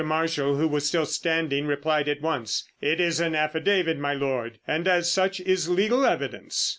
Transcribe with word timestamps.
Marshall, 0.03 0.55
who 0.57 0.67
was 0.67 0.87
still 0.87 1.05
standing, 1.05 1.67
replied 1.67 2.09
at 2.09 2.21
once: 2.23 2.63
"It 2.81 2.99
is 2.99 3.19
an 3.19 3.35
affidavit, 3.35 3.99
my 3.99 4.15
Lord, 4.15 4.57
and 4.65 4.87
as 4.87 5.11
such 5.13 5.39
is 5.39 5.69
legal 5.69 6.05
evidence." 6.07 6.69